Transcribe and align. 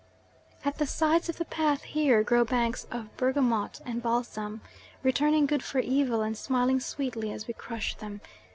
At 0.65 0.79
the 0.79 0.87
sides 0.87 1.29
of 1.29 1.37
the 1.37 1.45
path 1.45 1.83
here 1.83 2.23
grow 2.23 2.43
banks 2.43 2.85
of 2.89 3.15
bergamot 3.17 3.81
and 3.85 4.01
balsam, 4.01 4.61
returning 5.03 5.45
good 5.45 5.61
for 5.61 5.77
evil 5.77 6.23
and 6.23 6.35
smiling 6.35 6.79
sweetly 6.79 7.31
as 7.31 7.45
we 7.45 7.53
crush 7.53 7.93
them. 7.93 8.19